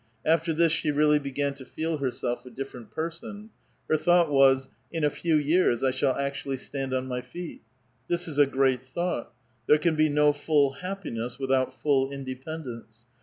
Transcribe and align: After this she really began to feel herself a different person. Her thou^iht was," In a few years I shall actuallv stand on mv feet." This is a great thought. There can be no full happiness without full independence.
After 0.25 0.51
this 0.51 0.71
she 0.71 0.89
really 0.89 1.19
began 1.19 1.53
to 1.53 1.63
feel 1.63 1.97
herself 1.99 2.43
a 2.43 2.49
different 2.49 2.89
person. 2.89 3.51
Her 3.87 3.97
thou^iht 3.97 4.29
was," 4.29 4.67
In 4.91 5.03
a 5.03 5.11
few 5.11 5.35
years 5.35 5.83
I 5.83 5.91
shall 5.91 6.15
actuallv 6.15 6.57
stand 6.57 6.91
on 6.91 7.07
mv 7.07 7.23
feet." 7.23 7.61
This 8.07 8.27
is 8.27 8.39
a 8.39 8.47
great 8.47 8.83
thought. 8.83 9.31
There 9.67 9.77
can 9.77 9.93
be 9.95 10.09
no 10.09 10.33
full 10.33 10.71
happiness 10.71 11.37
without 11.37 11.71
full 11.79 12.11
independence. 12.11 13.05